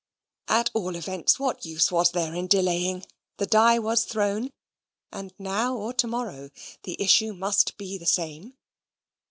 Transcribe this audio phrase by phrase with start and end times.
[0.47, 3.05] At all events, what use was there in delaying?
[3.37, 4.51] the die was thrown,
[5.11, 6.49] and now or to morrow
[6.81, 8.55] the issue must be the same.